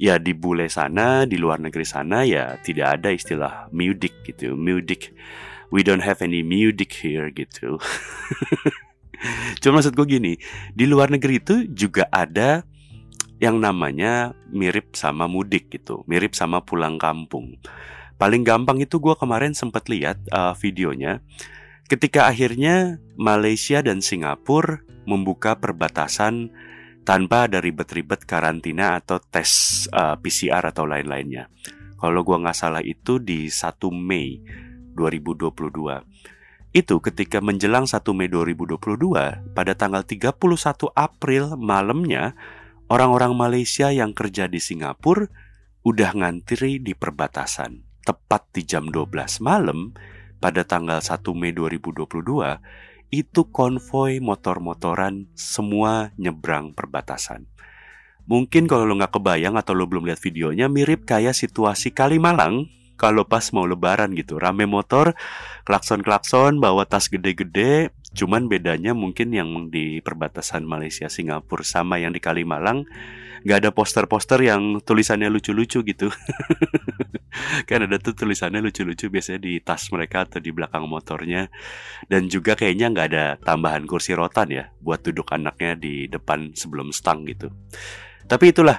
ya 0.00 0.16
di 0.16 0.32
bule 0.32 0.72
sana, 0.72 1.28
di 1.28 1.36
luar 1.36 1.60
negeri 1.60 1.84
sana 1.84 2.24
ya 2.24 2.56
tidak 2.64 3.00
ada 3.00 3.08
istilah 3.12 3.54
mudik 3.70 4.24
gitu. 4.24 4.56
Mudik. 4.56 5.12
We 5.70 5.86
don't 5.86 6.02
have 6.02 6.18
any 6.18 6.42
mudik 6.42 6.90
here 6.98 7.30
gitu. 7.30 7.78
Cuma 9.62 9.78
maksud 9.78 9.94
gue 9.94 10.06
gini, 10.08 10.32
di 10.74 10.88
luar 10.88 11.12
negeri 11.12 11.38
itu 11.38 11.68
juga 11.70 12.08
ada 12.10 12.64
yang 13.40 13.58
namanya 13.58 14.36
mirip 14.52 14.94
sama 14.94 15.24
mudik 15.24 15.72
gitu, 15.72 16.04
mirip 16.04 16.36
sama 16.36 16.60
pulang 16.60 17.00
kampung. 17.00 17.56
Paling 18.20 18.44
gampang 18.44 18.84
itu 18.84 19.00
gue 19.00 19.16
kemarin 19.16 19.56
sempat 19.56 19.88
lihat 19.88 20.20
uh, 20.28 20.52
videonya 20.52 21.24
ketika 21.90 22.30
akhirnya 22.30 23.02
Malaysia 23.18 23.82
dan 23.82 23.98
Singapura 23.98 24.84
membuka 25.10 25.58
perbatasan 25.58 26.54
tanpa 27.02 27.50
ada 27.50 27.58
ribet-ribet 27.58 28.22
karantina 28.22 29.02
atau 29.02 29.18
tes 29.18 29.82
uh, 29.90 30.14
PCR 30.20 30.62
atau 30.70 30.86
lain-lainnya. 30.86 31.50
Kalau 31.98 32.22
gua 32.22 32.38
nggak 32.40 32.56
salah 32.56 32.80
itu 32.86 33.18
di 33.18 33.50
1 33.50 33.74
Mei 33.90 34.38
2022. 34.94 36.70
Itu 36.70 37.02
ketika 37.02 37.42
menjelang 37.42 37.90
1 37.90 37.98
Mei 38.14 38.30
2022, 38.30 39.52
pada 39.52 39.72
tanggal 39.74 40.06
31 40.06 40.38
April 40.94 41.58
malamnya, 41.58 42.38
orang-orang 42.90 43.32
Malaysia 43.38 43.94
yang 43.94 44.10
kerja 44.10 44.50
di 44.50 44.58
Singapura 44.58 45.30
udah 45.86 46.10
ngantri 46.12 46.82
di 46.82 46.92
perbatasan. 46.92 47.86
Tepat 48.02 48.50
di 48.50 48.66
jam 48.66 48.90
12 48.90 49.40
malam, 49.40 49.94
pada 50.42 50.66
tanggal 50.66 50.98
1 50.98 51.22
Mei 51.38 51.54
2022, 51.54 52.58
itu 53.14 53.40
konvoy 53.48 54.18
motor-motoran 54.18 55.30
semua 55.38 56.10
nyebrang 56.18 56.74
perbatasan. 56.74 57.46
Mungkin 58.26 58.66
kalau 58.66 58.86
lo 58.86 58.98
nggak 58.98 59.16
kebayang 59.16 59.54
atau 59.54 59.72
lo 59.72 59.86
belum 59.86 60.10
lihat 60.10 60.20
videonya, 60.20 60.66
mirip 60.66 61.06
kayak 61.06 61.34
situasi 61.34 61.94
Kalimalang 61.94 62.68
kalau 63.00 63.24
pas 63.24 63.48
mau 63.56 63.64
lebaran 63.64 64.12
gitu 64.12 64.36
rame 64.36 64.68
motor 64.68 65.16
klakson-klakson 65.64 66.60
bawa 66.60 66.84
tas 66.84 67.08
gede-gede 67.08 67.88
cuman 68.10 68.50
bedanya 68.50 68.90
mungkin 68.90 69.30
yang 69.30 69.70
di 69.70 70.02
perbatasan 70.02 70.66
Malaysia 70.66 71.06
Singapura 71.06 71.62
sama 71.62 72.02
yang 72.02 72.10
di 72.10 72.18
Kalimalang 72.18 72.82
nggak 73.40 73.58
ada 73.64 73.70
poster-poster 73.72 74.44
yang 74.44 74.84
tulisannya 74.84 75.32
lucu-lucu 75.32 75.80
gitu. 75.80 76.12
Kan 77.68 77.88
ada 77.88 77.96
tuh 77.96 78.12
tulisannya 78.12 78.60
lucu-lucu 78.60 79.08
biasanya 79.08 79.40
di 79.40 79.56
tas 79.64 79.88
mereka 79.88 80.28
atau 80.28 80.44
di 80.44 80.52
belakang 80.52 80.84
motornya. 80.84 81.48
Dan 82.04 82.28
juga 82.28 82.52
kayaknya 82.52 82.92
nggak 82.92 83.06
ada 83.12 83.24
tambahan 83.40 83.88
kursi 83.88 84.12
rotan 84.12 84.52
ya 84.52 84.68
buat 84.84 85.00
duduk 85.00 85.32
anaknya 85.32 85.72
di 85.78 86.04
depan 86.10 86.52
sebelum 86.52 86.92
stang 86.92 87.24
gitu. 87.24 87.48
Tapi 88.28 88.52
itulah 88.52 88.76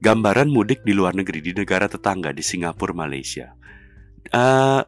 gambaran 0.00 0.48
mudik 0.48 0.86
di 0.86 0.96
luar 0.96 1.12
negeri 1.12 1.44
di 1.44 1.52
negara 1.52 1.90
tetangga 1.90 2.32
di 2.32 2.40
Singapura, 2.40 2.96
Malaysia. 2.96 3.52
Uh, 4.28 4.80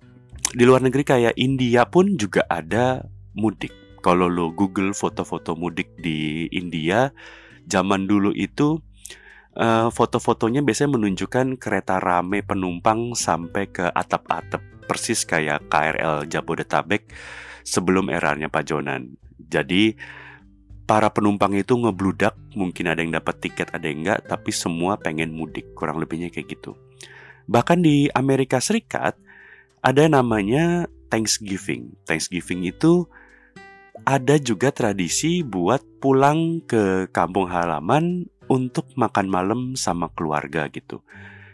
di 0.51 0.65
luar 0.67 0.83
negeri 0.83 1.05
kayak 1.05 1.35
India 1.39 1.87
pun 1.87 2.17
juga 2.17 2.49
ada 2.49 3.05
mudik. 3.37 3.73
Kalau 4.01 4.33
lo 4.33 4.51
Google 4.55 4.97
foto-foto 4.97 5.53
mudik 5.55 5.93
di 6.01 6.49
India, 6.49 7.13
zaman 7.69 8.09
dulu 8.09 8.33
itu 8.33 8.81
uh, 9.57 9.89
foto-fotonya 9.93 10.65
biasanya 10.65 10.97
menunjukkan 10.97 11.61
kereta 11.61 12.01
rame 12.01 12.41
penumpang 12.41 13.13
sampai 13.13 13.69
ke 13.69 13.85
atap-atap, 13.93 14.63
persis 14.89 15.29
kayak 15.29 15.69
KRL 15.69 16.27
Jabodetabek 16.33 17.13
sebelum 17.63 18.09
eranya 18.09 18.49
Pak 18.49 18.65
Jonan. 18.65 19.15
Jadi 19.37 19.95
para 20.89 21.13
penumpang 21.13 21.55
itu 21.55 21.79
ngebludak, 21.79 22.35
mungkin 22.59 22.91
ada 22.91 22.99
yang 23.05 23.15
dapat 23.15 23.39
tiket, 23.39 23.71
ada 23.71 23.87
yang 23.87 24.03
enggak, 24.03 24.27
tapi 24.27 24.51
semua 24.51 24.99
pengen 24.99 25.31
mudik, 25.31 25.71
kurang 25.79 26.03
lebihnya 26.03 26.35
kayak 26.35 26.59
gitu. 26.59 26.75
Bahkan 27.47 27.83
di 27.83 28.11
Amerika 28.11 28.59
Serikat 28.59 29.15
ada 29.83 30.05
namanya 30.11 30.91
Thanksgiving. 31.11 31.95
Thanksgiving 32.07 32.67
itu 32.67 33.07
ada 34.05 34.37
juga 34.41 34.73
tradisi 34.73 35.45
buat 35.45 35.81
pulang 36.01 36.65
ke 36.65 37.09
kampung 37.13 37.51
halaman 37.51 38.27
untuk 38.51 38.91
makan 38.99 39.27
malam 39.31 39.61
sama 39.79 40.11
keluarga 40.11 40.67
gitu. 40.73 41.05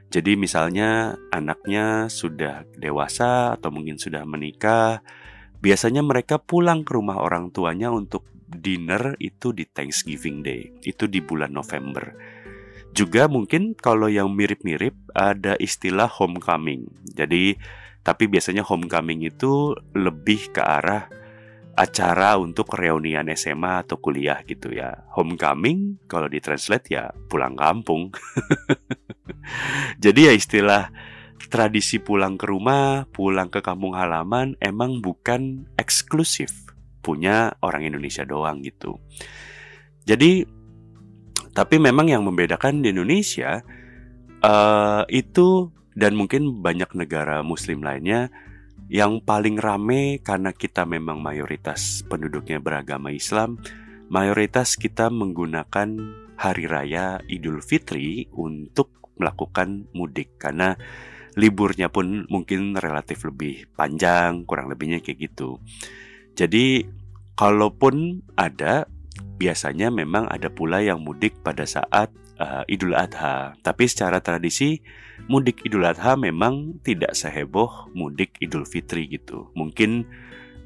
Jadi 0.08 0.38
misalnya 0.38 1.18
anaknya 1.34 2.06
sudah 2.06 2.64
dewasa 2.78 3.58
atau 3.58 3.74
mungkin 3.74 3.98
sudah 3.98 4.22
menikah, 4.22 5.02
biasanya 5.58 6.00
mereka 6.00 6.38
pulang 6.38 6.86
ke 6.86 6.94
rumah 6.94 7.18
orang 7.20 7.50
tuanya 7.50 7.90
untuk 7.90 8.24
dinner 8.46 9.18
itu 9.18 9.50
di 9.50 9.66
Thanksgiving 9.66 10.46
Day, 10.46 10.70
itu 10.86 11.10
di 11.10 11.18
bulan 11.18 11.50
November. 11.50 12.14
Juga 12.96 13.28
mungkin 13.28 13.76
kalau 13.76 14.08
yang 14.08 14.32
mirip-mirip 14.32 14.94
ada 15.12 15.58
istilah 15.60 16.08
homecoming. 16.08 16.88
Jadi 17.12 17.58
tapi 18.06 18.30
biasanya 18.30 18.62
homecoming 18.62 19.26
itu 19.26 19.74
lebih 19.92 20.54
ke 20.54 20.62
arah 20.62 21.10
acara 21.76 22.40
untuk 22.40 22.72
reunian 22.72 23.28
SMA 23.36 23.84
atau 23.84 24.00
kuliah 24.00 24.40
gitu 24.48 24.72
ya. 24.72 25.04
Homecoming 25.12 26.08
kalau 26.08 26.26
ditranslate 26.26 26.88
ya 26.88 27.12
pulang 27.28 27.52
kampung. 27.52 28.10
Jadi 30.04 30.20
ya 30.26 30.32
istilah 30.32 30.88
tradisi 31.52 32.00
pulang 32.00 32.40
ke 32.40 32.48
rumah, 32.48 33.04
pulang 33.12 33.52
ke 33.52 33.60
kampung 33.60 33.94
halaman 33.94 34.56
emang 34.58 35.04
bukan 35.04 35.68
eksklusif 35.76 36.66
punya 37.04 37.54
orang 37.62 37.86
Indonesia 37.86 38.26
doang 38.26 38.64
gitu. 38.64 38.98
Jadi 40.08 40.42
tapi 41.54 41.76
memang 41.76 42.10
yang 42.10 42.24
membedakan 42.24 42.82
di 42.82 42.90
Indonesia 42.90 43.62
uh, 44.42 45.04
itu 45.08 45.70
dan 45.96 46.12
mungkin 46.12 46.60
banyak 46.60 46.92
negara 46.92 47.40
Muslim 47.40 47.80
lainnya 47.80 48.28
yang 48.86 49.18
paling 49.22 49.58
rame 49.58 50.22
karena 50.22 50.54
kita 50.54 50.86
memang 50.86 51.18
mayoritas 51.18 52.06
penduduknya 52.06 52.62
beragama 52.62 53.10
Islam, 53.10 53.58
mayoritas 54.06 54.78
kita 54.78 55.10
menggunakan 55.10 55.88
hari 56.38 56.70
raya 56.70 57.18
Idul 57.26 57.58
Fitri 57.64 58.30
untuk 58.30 59.10
melakukan 59.16 59.90
mudik 59.96 60.36
karena 60.38 60.76
liburnya 61.34 61.90
pun 61.90 62.24
mungkin 62.30 62.78
relatif 62.78 63.26
lebih 63.26 63.68
panjang, 63.74 64.46
kurang 64.46 64.70
lebihnya 64.70 65.02
kayak 65.02 65.32
gitu. 65.32 65.58
Jadi 66.36 66.86
kalaupun 67.34 68.22
ada 68.38 68.86
biasanya 69.36 69.92
memang 69.92 70.28
ada 70.30 70.48
pula 70.48 70.80
yang 70.80 71.02
mudik 71.02 71.40
pada 71.44 71.68
saat 71.68 72.12
uh, 72.40 72.62
Idul 72.68 72.96
Adha. 72.96 73.56
Tapi 73.60 73.84
secara 73.88 74.20
tradisi 74.20 74.80
mudik 75.28 75.64
Idul 75.64 75.88
Adha 75.88 76.16
memang 76.16 76.80
tidak 76.84 77.16
seheboh 77.16 77.90
mudik 77.96 78.36
Idul 78.40 78.68
Fitri 78.68 79.08
gitu. 79.08 79.52
Mungkin 79.56 80.06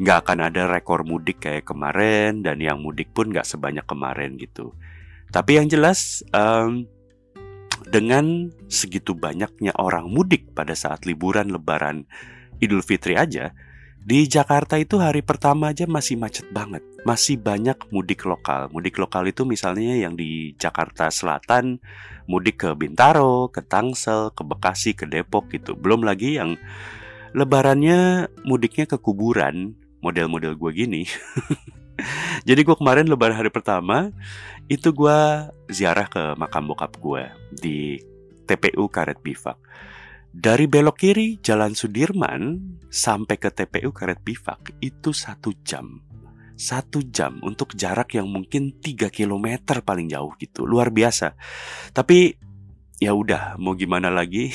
nggak 0.01 0.19
akan 0.27 0.39
ada 0.49 0.65
rekor 0.65 1.05
mudik 1.05 1.45
kayak 1.45 1.69
kemarin 1.69 2.41
dan 2.41 2.57
yang 2.57 2.81
mudik 2.81 3.13
pun 3.13 3.29
nggak 3.29 3.45
sebanyak 3.45 3.85
kemarin 3.85 4.41
gitu. 4.41 4.73
Tapi 5.31 5.61
yang 5.61 5.71
jelas 5.71 6.27
um, 6.35 6.89
dengan 7.87 8.51
segitu 8.67 9.15
banyaknya 9.15 9.77
orang 9.79 10.11
mudik 10.11 10.53
pada 10.57 10.75
saat 10.75 11.07
liburan 11.07 11.53
Lebaran 11.53 12.09
Idul 12.61 12.85
Fitri 12.85 13.15
aja, 13.17 13.55
di 14.01 14.25
Jakarta 14.25 14.81
itu 14.81 14.97
hari 14.97 15.21
pertama 15.21 15.77
aja 15.77 15.85
masih 15.85 16.17
macet 16.17 16.49
banget. 16.49 16.81
Masih 17.05 17.37
banyak 17.37 17.77
mudik 17.93 18.25
lokal. 18.25 18.73
Mudik 18.73 18.97
lokal 18.97 19.29
itu 19.29 19.45
misalnya 19.45 19.93
yang 19.93 20.17
di 20.17 20.57
Jakarta 20.57 21.13
Selatan, 21.13 21.77
mudik 22.25 22.65
ke 22.65 22.73
Bintaro, 22.73 23.53
ke 23.53 23.61
Tangsel, 23.61 24.33
ke 24.33 24.41
Bekasi, 24.41 24.97
ke 24.97 25.05
Depok 25.05 25.53
gitu. 25.53 25.77
Belum 25.77 26.01
lagi 26.01 26.41
yang 26.41 26.57
lebarannya 27.37 28.33
mudiknya 28.43 28.89
ke 28.89 28.97
kuburan, 28.97 29.77
model-model 30.01 30.57
gue 30.57 30.71
gini. 30.73 31.03
Jadi 32.49 32.61
gue 32.65 32.77
kemarin 32.81 33.05
lebaran 33.05 33.37
hari 33.37 33.53
pertama, 33.53 34.09
itu 34.73 34.97
gue 34.97 35.19
ziarah 35.69 36.09
ke 36.09 36.33
makam 36.41 36.73
bokap 36.73 36.97
gue 36.97 37.29
di 37.53 38.01
TPU 38.49 38.89
Karet 38.89 39.21
Bifak. 39.21 39.61
Dari 40.31 40.71
belok 40.71 40.95
kiri 40.95 41.43
Jalan 41.43 41.75
Sudirman 41.75 42.63
sampai 42.87 43.35
ke 43.35 43.51
TPU 43.51 43.91
Karet 43.91 44.23
Bifak 44.23 44.79
itu 44.79 45.11
satu 45.11 45.51
jam. 45.67 45.99
Satu 46.55 47.03
jam 47.03 47.43
untuk 47.43 47.75
jarak 47.75 48.15
yang 48.15 48.31
mungkin 48.31 48.79
3 48.79 49.11
km 49.11 49.59
paling 49.83 50.07
jauh 50.07 50.31
gitu. 50.39 50.71
Luar 50.71 50.95
biasa. 50.95 51.35
Tapi 51.91 52.39
ya 53.03 53.11
udah 53.11 53.59
mau 53.59 53.75
gimana 53.75 54.07
lagi. 54.07 54.55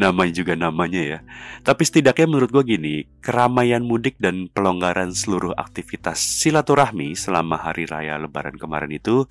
namanya 0.00 0.32
juga 0.32 0.56
namanya 0.56 1.02
ya. 1.04 1.18
Tapi 1.60 1.84
setidaknya 1.84 2.32
menurut 2.32 2.48
gue 2.48 2.64
gini, 2.64 3.04
keramaian 3.20 3.84
mudik 3.84 4.16
dan 4.16 4.48
pelonggaran 4.48 5.12
seluruh 5.12 5.52
aktivitas 5.52 6.16
silaturahmi 6.16 7.12
selama 7.12 7.60
hari 7.60 7.84
raya 7.84 8.16
lebaran 8.16 8.56
kemarin 8.56 8.88
itu 8.88 9.28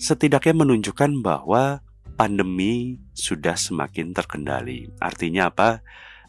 setidaknya 0.00 0.64
menunjukkan 0.64 1.20
bahwa 1.20 1.83
pandemi 2.14 3.02
sudah 3.12 3.58
semakin 3.58 4.14
terkendali. 4.14 4.88
Artinya 5.02 5.50
apa? 5.50 5.82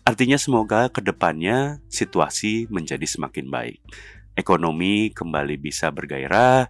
Artinya 0.06 0.38
semoga 0.38 0.86
ke 0.94 1.02
depannya 1.02 1.82
situasi 1.90 2.70
menjadi 2.70 3.10
semakin 3.10 3.50
baik. 3.50 3.82
Ekonomi 4.38 5.10
kembali 5.10 5.58
bisa 5.58 5.90
bergairah, 5.90 6.70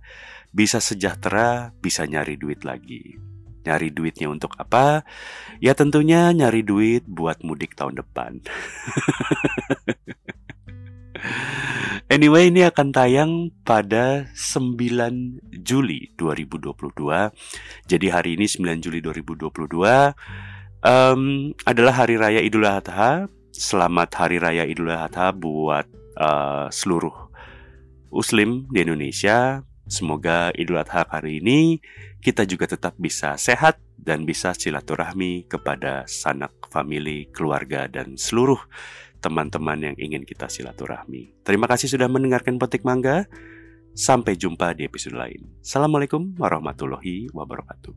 bisa 0.55 0.79
sejahtera, 0.79 1.75
bisa 1.83 2.07
nyari 2.07 2.39
duit 2.39 2.63
lagi. 2.63 3.19
Nyari 3.65 3.91
duitnya 3.91 4.29
untuk 4.29 4.53
apa? 4.55 5.03
Ya 5.57 5.73
tentunya 5.73 6.29
nyari 6.31 6.61
duit 6.61 7.03
buat 7.09 7.41
mudik 7.41 7.73
tahun 7.75 7.99
depan. 7.99 8.39
Anyway, 12.13 12.53
ini 12.53 12.61
akan 12.61 12.93
tayang 12.93 13.31
pada 13.65 14.29
9 14.37 14.77
Juli 15.65 16.13
2022. 16.19 16.69
Jadi 17.89 18.07
hari 18.11 18.37
ini 18.37 18.45
9 18.45 18.83
Juli 18.83 18.99
2022 19.01 20.13
um, 20.85 21.21
adalah 21.65 21.93
hari 22.05 22.15
raya 22.19 22.41
Idul 22.43 22.67
Adha. 22.67 23.25
Selamat 23.49 24.11
hari 24.19 24.37
raya 24.37 24.67
Idul 24.67 24.91
Adha 24.91 25.31
buat 25.33 25.87
uh, 26.19 26.67
seluruh 26.69 27.31
muslim 28.13 28.69
di 28.69 28.85
Indonesia. 28.85 29.63
Semoga 29.89 30.53
Idul 30.53 30.81
Adha 30.81 31.09
hari 31.09 31.41
ini 31.41 31.81
kita 32.21 32.45
juga 32.45 32.65
tetap 32.65 32.97
bisa 32.97 33.37
sehat, 33.37 33.77
dan 34.05 34.27
bisa 34.27 34.53
silaturahmi 34.53 35.49
kepada 35.49 36.05
sanak 36.05 36.53
famili, 36.69 37.25
keluarga, 37.33 37.89
dan 37.89 38.19
seluruh 38.19 38.61
teman-teman 39.25 39.81
yang 39.81 39.97
ingin 39.97 40.21
kita 40.21 40.45
silaturahmi. 40.45 41.41
Terima 41.41 41.65
kasih 41.65 41.89
sudah 41.89 42.05
mendengarkan 42.05 42.61
Petik 42.61 42.85
Mangga. 42.85 43.25
Sampai 43.95 44.35
jumpa 44.35 44.75
di 44.75 44.85
episode 44.85 45.15
lain. 45.15 45.55
Assalamualaikum 45.63 46.35
warahmatullahi 46.37 47.31
wabarakatuh. 47.31 47.95